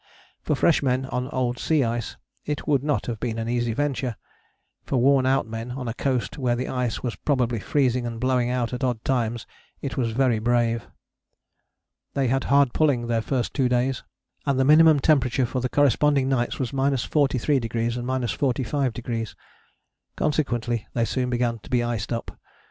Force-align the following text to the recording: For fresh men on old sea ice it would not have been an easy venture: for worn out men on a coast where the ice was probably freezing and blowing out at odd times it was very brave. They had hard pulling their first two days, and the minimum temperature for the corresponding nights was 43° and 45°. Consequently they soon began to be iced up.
For 0.41 0.55
fresh 0.55 0.81
men 0.81 1.05
on 1.05 1.27
old 1.29 1.59
sea 1.59 1.83
ice 1.83 2.17
it 2.43 2.67
would 2.67 2.83
not 2.83 3.05
have 3.05 3.19
been 3.19 3.37
an 3.37 3.47
easy 3.47 3.71
venture: 3.71 4.15
for 4.83 4.97
worn 4.97 5.27
out 5.27 5.45
men 5.45 5.69
on 5.69 5.87
a 5.87 5.93
coast 5.93 6.39
where 6.39 6.55
the 6.55 6.67
ice 6.67 7.03
was 7.03 7.15
probably 7.17 7.59
freezing 7.59 8.07
and 8.07 8.19
blowing 8.19 8.49
out 8.49 8.73
at 8.73 8.83
odd 8.83 9.05
times 9.05 9.45
it 9.79 9.97
was 9.97 10.09
very 10.13 10.39
brave. 10.39 10.87
They 12.15 12.29
had 12.29 12.45
hard 12.45 12.73
pulling 12.73 13.05
their 13.05 13.21
first 13.21 13.53
two 13.53 13.69
days, 13.69 14.01
and 14.43 14.59
the 14.59 14.65
minimum 14.65 14.99
temperature 15.01 15.45
for 15.45 15.61
the 15.61 15.69
corresponding 15.69 16.27
nights 16.29 16.57
was 16.57 16.71
43° 16.71 17.01
and 17.95 18.07
45°. 18.07 19.35
Consequently 20.15 20.87
they 20.95 21.05
soon 21.05 21.29
began 21.29 21.59
to 21.59 21.69
be 21.69 21.83
iced 21.83 22.11
up. 22.11 22.39